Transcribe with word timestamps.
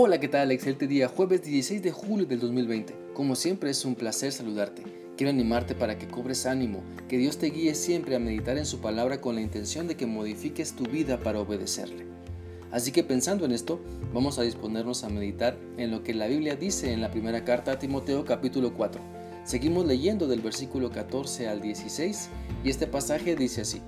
Hola, 0.00 0.20
¿qué 0.20 0.28
tal? 0.28 0.52
Excelente 0.52 0.86
día, 0.86 1.08
jueves 1.08 1.42
16 1.42 1.82
de 1.82 1.90
julio 1.90 2.24
del 2.24 2.38
2020. 2.38 2.94
Como 3.14 3.34
siempre 3.34 3.70
es 3.70 3.84
un 3.84 3.96
placer 3.96 4.30
saludarte. 4.30 4.84
Quiero 5.16 5.30
animarte 5.30 5.74
para 5.74 5.98
que 5.98 6.06
cobres 6.06 6.46
ánimo, 6.46 6.84
que 7.08 7.18
Dios 7.18 7.38
te 7.38 7.50
guíe 7.50 7.74
siempre 7.74 8.14
a 8.14 8.20
meditar 8.20 8.56
en 8.58 8.64
su 8.64 8.80
palabra 8.80 9.20
con 9.20 9.34
la 9.34 9.40
intención 9.40 9.88
de 9.88 9.96
que 9.96 10.06
modifiques 10.06 10.76
tu 10.76 10.84
vida 10.84 11.18
para 11.18 11.40
obedecerle. 11.40 12.06
Así 12.70 12.92
que 12.92 13.02
pensando 13.02 13.44
en 13.44 13.50
esto, 13.50 13.80
vamos 14.14 14.38
a 14.38 14.42
disponernos 14.42 15.02
a 15.02 15.08
meditar 15.08 15.58
en 15.78 15.90
lo 15.90 16.04
que 16.04 16.14
la 16.14 16.28
Biblia 16.28 16.54
dice 16.54 16.92
en 16.92 17.00
la 17.00 17.10
primera 17.10 17.44
carta 17.44 17.72
a 17.72 17.78
Timoteo 17.80 18.24
capítulo 18.24 18.74
4. 18.74 19.02
Seguimos 19.42 19.84
leyendo 19.84 20.28
del 20.28 20.42
versículo 20.42 20.92
14 20.92 21.48
al 21.48 21.60
16 21.60 22.28
y 22.62 22.70
este 22.70 22.86
pasaje 22.86 23.34
dice 23.34 23.62
así. 23.62 23.82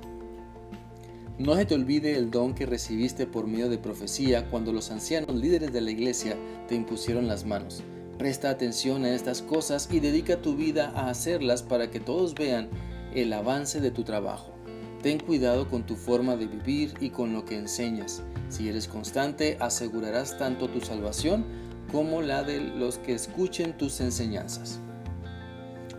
No 1.40 1.56
se 1.56 1.64
te 1.64 1.74
olvide 1.74 2.18
el 2.18 2.30
don 2.30 2.54
que 2.54 2.66
recibiste 2.66 3.26
por 3.26 3.46
medio 3.46 3.70
de 3.70 3.78
profecía 3.78 4.50
cuando 4.50 4.74
los 4.74 4.90
ancianos 4.90 5.34
líderes 5.34 5.72
de 5.72 5.80
la 5.80 5.90
iglesia 5.90 6.36
te 6.68 6.74
impusieron 6.74 7.28
las 7.28 7.46
manos. 7.46 7.82
Presta 8.18 8.50
atención 8.50 9.06
a 9.06 9.14
estas 9.14 9.40
cosas 9.40 9.88
y 9.90 10.00
dedica 10.00 10.42
tu 10.42 10.54
vida 10.54 10.92
a 10.94 11.08
hacerlas 11.08 11.62
para 11.62 11.90
que 11.90 11.98
todos 11.98 12.34
vean 12.34 12.68
el 13.14 13.32
avance 13.32 13.80
de 13.80 13.90
tu 13.90 14.04
trabajo. 14.04 14.52
Ten 15.00 15.18
cuidado 15.18 15.66
con 15.66 15.86
tu 15.86 15.96
forma 15.96 16.36
de 16.36 16.46
vivir 16.46 16.92
y 17.00 17.08
con 17.08 17.32
lo 17.32 17.46
que 17.46 17.56
enseñas. 17.56 18.22
Si 18.50 18.68
eres 18.68 18.86
constante, 18.86 19.56
asegurarás 19.60 20.36
tanto 20.36 20.68
tu 20.68 20.82
salvación 20.82 21.46
como 21.90 22.20
la 22.20 22.42
de 22.42 22.60
los 22.60 22.98
que 22.98 23.14
escuchen 23.14 23.78
tus 23.78 24.02
enseñanzas. 24.02 24.78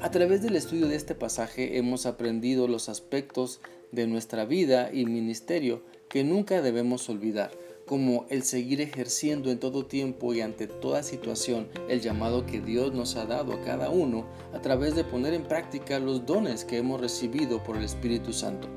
A 0.01 0.09
través 0.09 0.41
del 0.41 0.55
estudio 0.55 0.87
de 0.87 0.95
este 0.95 1.13
pasaje 1.13 1.77
hemos 1.77 2.07
aprendido 2.07 2.67
los 2.67 2.89
aspectos 2.89 3.61
de 3.91 4.07
nuestra 4.07 4.45
vida 4.45 4.89
y 4.91 5.05
ministerio 5.05 5.83
que 6.09 6.23
nunca 6.23 6.63
debemos 6.63 7.07
olvidar, 7.07 7.51
como 7.85 8.25
el 8.29 8.41
seguir 8.41 8.81
ejerciendo 8.81 9.51
en 9.51 9.59
todo 9.59 9.85
tiempo 9.85 10.33
y 10.33 10.41
ante 10.41 10.65
toda 10.65 11.03
situación 11.03 11.67
el 11.87 12.01
llamado 12.01 12.47
que 12.47 12.61
Dios 12.61 12.95
nos 12.95 13.15
ha 13.15 13.27
dado 13.27 13.53
a 13.53 13.61
cada 13.61 13.91
uno 13.91 14.25
a 14.53 14.61
través 14.61 14.95
de 14.95 15.03
poner 15.03 15.35
en 15.35 15.43
práctica 15.43 15.99
los 15.99 16.25
dones 16.25 16.65
que 16.65 16.77
hemos 16.77 16.99
recibido 16.99 17.61
por 17.63 17.77
el 17.77 17.83
Espíritu 17.83 18.33
Santo. 18.33 18.69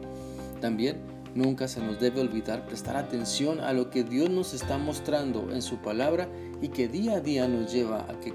También 0.60 0.98
nunca 1.34 1.68
se 1.68 1.80
nos 1.80 1.98
debe 2.00 2.20
olvidar 2.20 2.66
prestar 2.66 2.96
atención 2.96 3.60
a 3.60 3.72
lo 3.72 3.88
que 3.88 4.04
Dios 4.04 4.28
nos 4.28 4.52
está 4.52 4.76
mostrando 4.76 5.50
en 5.52 5.62
su 5.62 5.78
palabra 5.78 6.28
y 6.60 6.68
que 6.68 6.86
día 6.86 7.14
a 7.14 7.20
día 7.20 7.48
nos 7.48 7.72
lleva 7.72 8.04
a 8.10 8.20
que, 8.20 8.34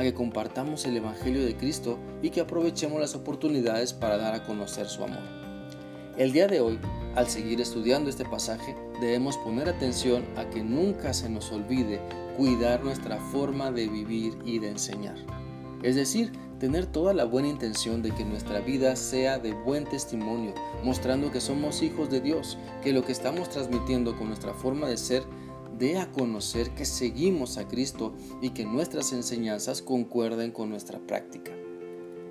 a 0.00 0.02
que 0.02 0.14
compartamos 0.14 0.86
el 0.86 0.96
Evangelio 0.96 1.44
de 1.44 1.56
Cristo 1.56 1.98
y 2.22 2.30
que 2.30 2.40
aprovechemos 2.40 2.98
las 2.98 3.14
oportunidades 3.14 3.92
para 3.92 4.16
dar 4.16 4.34
a 4.34 4.44
conocer 4.44 4.88
su 4.88 5.04
amor. 5.04 5.22
El 6.16 6.32
día 6.32 6.48
de 6.48 6.60
hoy, 6.60 6.78
al 7.16 7.28
seguir 7.28 7.60
estudiando 7.60 8.08
este 8.08 8.24
pasaje, 8.24 8.74
debemos 8.98 9.36
poner 9.36 9.68
atención 9.68 10.24
a 10.36 10.48
que 10.48 10.62
nunca 10.62 11.12
se 11.12 11.28
nos 11.28 11.52
olvide 11.52 12.00
cuidar 12.38 12.82
nuestra 12.82 13.18
forma 13.18 13.70
de 13.70 13.88
vivir 13.88 14.38
y 14.42 14.58
de 14.58 14.70
enseñar. 14.70 15.16
Es 15.82 15.96
decir, 15.96 16.32
tener 16.58 16.86
toda 16.86 17.12
la 17.12 17.24
buena 17.24 17.48
intención 17.48 18.00
de 18.00 18.10
que 18.12 18.24
nuestra 18.24 18.60
vida 18.60 18.96
sea 18.96 19.38
de 19.38 19.52
buen 19.52 19.84
testimonio, 19.84 20.54
mostrando 20.82 21.30
que 21.30 21.42
somos 21.42 21.82
hijos 21.82 22.08
de 22.08 22.22
Dios, 22.22 22.56
que 22.82 22.94
lo 22.94 23.04
que 23.04 23.12
estamos 23.12 23.50
transmitiendo 23.50 24.16
con 24.16 24.28
nuestra 24.28 24.54
forma 24.54 24.88
de 24.88 24.96
ser 24.96 25.24
dé 25.80 25.96
a 25.96 26.12
conocer 26.12 26.70
que 26.74 26.84
seguimos 26.84 27.56
a 27.56 27.66
Cristo 27.66 28.12
y 28.42 28.50
que 28.50 28.66
nuestras 28.66 29.12
enseñanzas 29.14 29.80
concuerden 29.80 30.52
con 30.52 30.68
nuestra 30.68 30.98
práctica. 30.98 31.52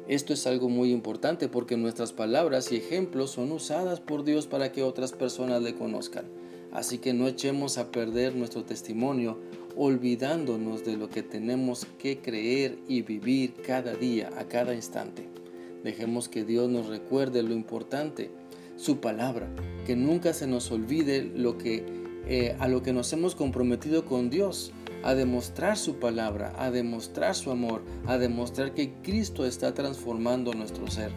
Esto 0.08 0.34
es 0.34 0.46
algo 0.46 0.70
muy 0.70 0.92
importante 0.92 1.50
porque 1.50 1.76
nuestras 1.76 2.14
palabras 2.14 2.72
y 2.72 2.78
ejemplos 2.78 3.32
son 3.32 3.52
usadas 3.52 4.00
por 4.00 4.24
Dios 4.24 4.46
para 4.48 4.72
que 4.72 4.84
otras 4.84 5.12
personas 5.12 5.64
le 5.64 5.74
conozcan. 5.74 6.26
Así 6.72 7.00
que 7.00 7.14
no 7.14 7.28
echemos 7.28 7.80
a 7.80 7.92
perder 7.92 8.36
nuestro 8.36 8.64
testimonio 8.64 9.40
olvidándonos 9.76 10.86
de 10.86 10.98
lo 10.98 11.10
que 11.10 11.24
tenemos 11.24 11.88
que 11.98 12.20
creer 12.20 12.78
y 12.88 13.02
vivir 13.02 13.56
cada 13.66 13.96
día, 13.96 14.30
a 14.38 14.48
cada 14.48 14.76
instante. 14.76 15.28
Dejemos 15.84 16.30
que 16.30 16.44
Dios 16.44 16.70
nos 16.70 16.88
recuerde 16.88 17.42
lo 17.42 17.54
importante, 17.54 18.30
su 18.76 19.00
palabra, 19.00 19.48
que 19.86 19.96
nunca 19.96 20.34
se 20.34 20.46
nos 20.46 20.72
olvide 20.72 21.24
lo 21.24 21.58
que, 21.58 21.99
eh, 22.32 22.56
a 22.60 22.68
lo 22.68 22.84
que 22.84 22.94
nos 22.94 23.12
hemos 23.12 23.34
comprometido 23.34 24.06
con 24.06 24.30
Dios 24.30 24.72
a 25.04 25.16
demostrar 25.16 25.78
su 25.78 25.96
palabra, 25.96 26.54
a 26.60 26.70
demostrar 26.70 27.34
su 27.34 27.50
amor, 27.50 27.82
a 28.06 28.20
demostrar 28.20 28.76
que 28.76 28.94
Cristo 29.02 29.48
está 29.48 29.74
transformando 29.74 30.54
nuestro 30.54 30.86
ser. 30.92 31.12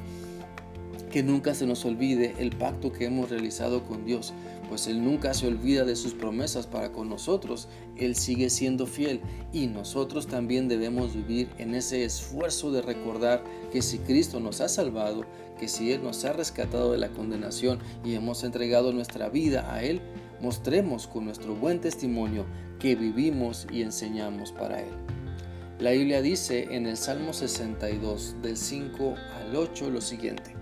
Que 1.10 1.22
nunca 1.22 1.54
se 1.54 1.66
nos 1.66 1.84
olvide 1.84 2.34
el 2.38 2.56
pacto 2.56 2.92
que 2.92 3.04
hemos 3.04 3.28
realizado 3.28 3.84
con 3.84 4.06
Dios, 4.06 4.32
pues 4.70 4.86
Él 4.86 5.04
nunca 5.04 5.34
se 5.34 5.46
olvida 5.46 5.84
de 5.84 5.96
sus 5.96 6.14
promesas 6.14 6.66
para 6.66 6.92
con 6.92 7.10
nosotros. 7.10 7.68
Él 7.98 8.16
sigue 8.16 8.48
siendo 8.48 8.86
fiel 8.86 9.20
y 9.52 9.66
nosotros 9.66 10.26
también 10.26 10.66
debemos 10.66 11.14
vivir 11.14 11.50
en 11.58 11.74
ese 11.74 12.04
esfuerzo 12.04 12.72
de 12.72 12.80
recordar 12.80 13.44
que 13.70 13.82
si 13.82 13.98
Cristo 13.98 14.40
nos 14.40 14.62
ha 14.62 14.68
salvado, 14.70 15.26
que 15.60 15.68
si 15.68 15.92
Él 15.92 16.02
nos 16.02 16.24
ha 16.24 16.32
rescatado 16.32 16.92
de 16.92 16.98
la 16.98 17.10
condenación 17.10 17.80
y 18.02 18.14
hemos 18.14 18.44
entregado 18.44 18.94
nuestra 18.94 19.28
vida 19.28 19.74
a 19.74 19.82
Él, 19.82 20.00
mostremos 20.42 21.06
con 21.06 21.24
nuestro 21.24 21.54
buen 21.54 21.80
testimonio 21.80 22.44
que 22.78 22.96
vivimos 22.96 23.66
y 23.70 23.82
enseñamos 23.82 24.52
para 24.52 24.80
Él. 24.80 24.92
La 25.78 25.92
Biblia 25.92 26.20
dice 26.20 26.68
en 26.72 26.86
el 26.86 26.96
Salmo 26.96 27.32
62 27.32 28.36
del 28.42 28.56
5 28.56 29.14
al 29.40 29.56
8 29.56 29.90
lo 29.90 30.00
siguiente. 30.00 30.54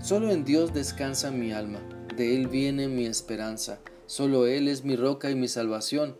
Solo 0.00 0.30
en 0.30 0.44
Dios 0.44 0.72
descansa 0.74 1.30
mi 1.30 1.52
alma, 1.52 1.80
de 2.16 2.36
Él 2.36 2.48
viene 2.48 2.88
mi 2.88 3.06
esperanza, 3.06 3.80
solo 4.06 4.46
Él 4.46 4.68
es 4.68 4.84
mi 4.84 4.96
roca 4.96 5.30
y 5.30 5.34
mi 5.34 5.48
salvación. 5.48 6.16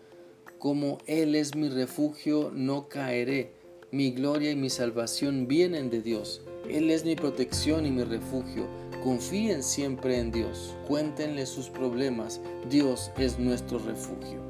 Como 0.58 0.98
Él 1.06 1.34
es 1.34 1.54
mi 1.54 1.68
refugio, 1.68 2.50
no 2.54 2.88
caeré. 2.88 3.52
Mi 3.90 4.12
gloria 4.12 4.50
y 4.50 4.56
mi 4.56 4.70
salvación 4.70 5.48
vienen 5.48 5.90
de 5.90 6.00
Dios. 6.00 6.42
Él 6.68 6.90
es 6.90 7.04
mi 7.04 7.14
protección 7.14 7.84
y 7.84 7.90
mi 7.90 8.04
refugio. 8.04 8.66
Confíen 9.02 9.64
siempre 9.64 10.20
en 10.20 10.30
Dios. 10.30 10.76
Cuéntenle 10.86 11.44
sus 11.46 11.68
problemas. 11.68 12.40
Dios 12.70 13.10
es 13.18 13.36
nuestro 13.36 13.80
refugio. 13.80 14.40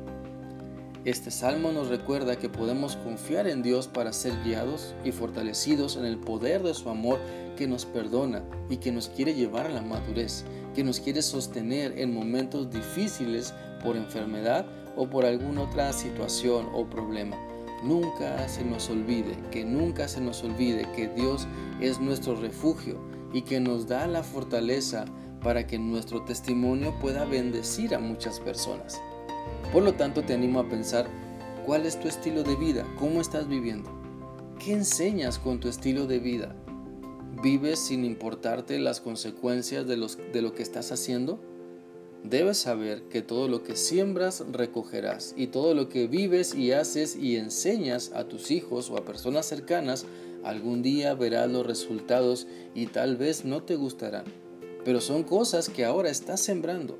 Este 1.07 1.31
salmo 1.31 1.73
nos 1.73 1.89
recuerda 1.89 2.37
que 2.37 2.51
podemos 2.51 2.97
confiar 2.97 3.47
en 3.47 3.63
Dios 3.63 3.89
para 3.89 4.13
ser 4.13 4.35
guiados 4.45 4.95
y 5.05 5.13
fortalecidos 5.13 5.97
en 5.97 6.05
el 6.05 6.19
poder 6.19 6.63
de 6.63 6.75
su 6.75 6.91
amor 6.91 7.19
que 7.57 7.67
nos 7.67 7.87
perdona 7.87 8.43
y 8.69 8.77
que 8.77 8.93
nos 8.93 9.09
quiere 9.09 9.33
llevar 9.33 9.69
a 9.69 9.71
la 9.71 9.81
madurez, 9.81 10.45
que 10.75 10.85
nos 10.85 11.01
quiere 11.01 11.23
sostener 11.23 11.99
en 11.99 12.13
momentos 12.13 12.71
difíciles 12.71 13.55
por 13.83 13.97
enfermedad 13.97 14.67
o 14.97 15.09
por 15.09 15.25
alguna 15.25 15.63
otra 15.63 15.95
situación 15.95 16.69
o 16.75 16.85
problema. 16.85 17.39
Nunca 17.83 18.47
se 18.49 18.65
nos 18.65 18.91
olvide, 18.91 19.35
que 19.51 19.65
nunca 19.65 20.07
se 20.09 20.21
nos 20.21 20.45
olvide 20.45 20.87
que 20.95 21.09
Dios 21.09 21.49
es 21.81 21.99
nuestro 21.99 22.37
refugio 22.37 23.01
y 23.33 23.43
que 23.43 23.61
nos 23.61 23.87
da 23.87 24.07
la 24.07 24.23
fortaleza 24.23 25.05
para 25.43 25.67
que 25.67 25.79
nuestro 25.79 26.23
testimonio 26.23 26.95
pueda 27.01 27.25
bendecir 27.25 27.95
a 27.95 27.99
muchas 27.99 28.41
personas. 28.41 29.01
Por 29.73 29.83
lo 29.83 29.95
tanto, 29.95 30.23
te 30.23 30.35
animo 30.35 30.61
a 30.61 30.69
pensar 30.69 31.07
cuál 31.67 31.87
es 31.87 31.99
tu 31.99 32.09
estilo 32.09 32.43
de 32.43 32.57
vida, 32.57 32.87
cómo 32.99 33.21
estás 33.21 33.49
viviendo, 33.49 33.91
qué 34.59 34.73
enseñas 34.73 35.39
con 35.39 35.61
tu 35.61 35.69
estilo 35.69 36.07
de 36.07 36.19
vida. 36.19 36.55
¿Vives 37.43 37.81
sin 37.81 38.05
importarte 38.05 38.79
las 38.79 39.01
consecuencias 39.01 39.87
de, 39.87 39.97
de 40.33 40.43
lo 40.43 40.55
que 40.55 40.63
estás 40.63 40.93
haciendo? 40.93 41.41
Debes 42.25 42.59
saber 42.59 43.03
que 43.05 43.23
todo 43.23 43.49
lo 43.49 43.63
que 43.63 43.77
siembras 43.77 44.45
recogerás 44.51 45.35
y 45.37 45.49
todo 45.49 45.75
lo 45.75 45.89
que 45.89 46.07
vives 46.07 46.55
y 46.55 46.73
haces 46.73 47.17
y 47.17 47.37
enseñas 47.37 48.13
a 48.15 48.25
tus 48.25 48.51
hijos 48.51 48.91
o 48.91 48.97
a 48.97 49.05
personas 49.05 49.47
cercanas, 49.47 50.07
algún 50.45 50.83
día 50.83 51.15
verás 51.15 51.51
los 51.51 51.67
resultados 51.67 52.47
y 52.75 52.87
tal 52.87 53.17
vez 53.17 53.45
no 53.45 53.63
te 53.63 53.77
gustarán. 53.77 54.25
Pero 54.85 55.01
son 55.01 55.25
cosas 55.25 55.69
que 55.69 55.85
ahora 55.85 56.11
estás 56.11 56.41
sembrando 56.41 56.99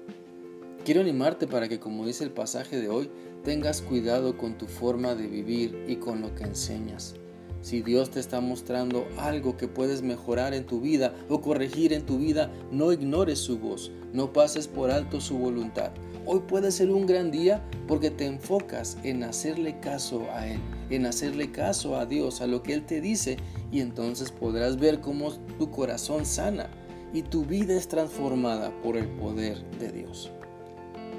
Quiero 0.85 1.01
animarte 1.01 1.47
para 1.47 1.69
que, 1.69 1.79
como 1.79 2.05
dice 2.05 2.25
el 2.25 2.33
pasaje 2.33 2.81
de 2.81 2.89
hoy, 2.89 3.09
tengas 3.45 3.83
cuidado 3.83 4.37
con 4.37 4.59
tu 4.59 4.67
forma 4.67 5.15
de 5.15 5.29
vivir 5.29 5.85
y 5.87 5.97
con 5.97 6.21
lo 6.21 6.35
que 6.35 6.43
enseñas. 6.43 7.15
Si 7.63 7.81
Dios 7.81 8.11
te 8.11 8.19
está 8.19 8.41
mostrando 8.41 9.07
algo 9.19 9.57
que 9.57 9.69
puedes 9.69 10.03
mejorar 10.03 10.53
en 10.53 10.67
tu 10.67 10.81
vida 10.81 11.15
o 11.29 11.41
corregir 11.41 11.93
en 11.93 12.05
tu 12.05 12.19
vida, 12.19 12.51
no 12.73 12.93
ignores 12.93 13.39
su 13.39 13.59
voz, 13.59 13.93
no 14.13 14.33
pases 14.33 14.67
por 14.67 14.91
alto 14.91 15.21
su 15.21 15.39
voluntad. 15.39 15.93
Hoy 16.27 16.41
puede 16.41 16.73
ser 16.73 16.91
un 16.91 17.07
gran 17.07 17.31
día 17.31 17.63
porque 17.87 18.11
te 18.11 18.27
enfocas 18.27 18.99
en 19.05 19.23
hacerle 19.23 19.79
caso 19.79 20.27
a 20.35 20.49
Él, 20.49 20.61
en 20.91 21.07
hacerle 21.07 21.53
caso 21.53 21.97
a 21.97 22.05
Dios, 22.05 22.41
a 22.41 22.49
lo 22.49 22.65
que 22.65 22.75
Él 22.75 22.85
te 22.85 23.01
dice, 23.01 23.37
y 23.71 23.81
entonces 23.81 24.33
podrás 24.33 24.77
ver 24.77 25.01
cómo 25.01 25.33
tu 25.59 25.71
corazón 25.71 26.27
sana 26.27 26.69
y 27.15 27.23
tu 27.23 27.45
vida 27.45 27.75
es 27.75 27.87
transformada 27.87 28.73
por 28.83 28.97
el 28.97 29.07
poder 29.07 29.63
de 29.79 29.93
Dios. 29.93 30.33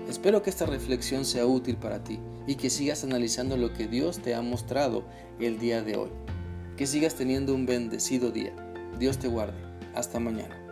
Espero 0.09 0.43
que 0.43 0.49
esta 0.49 0.65
reflexión 0.65 1.23
sea 1.23 1.45
útil 1.45 1.77
para 1.77 2.03
ti 2.03 2.19
y 2.45 2.55
que 2.55 2.69
sigas 2.69 3.05
analizando 3.05 3.55
lo 3.55 3.71
que 3.73 3.87
Dios 3.87 4.19
te 4.19 4.35
ha 4.35 4.41
mostrado 4.41 5.03
el 5.39 5.57
día 5.59 5.81
de 5.81 5.95
hoy. 5.95 6.09
Que 6.77 6.87
sigas 6.87 7.15
teniendo 7.15 7.53
un 7.53 7.65
bendecido 7.65 8.31
día. 8.31 8.53
Dios 8.99 9.19
te 9.19 9.27
guarde. 9.27 9.57
Hasta 9.93 10.19
mañana. 10.19 10.62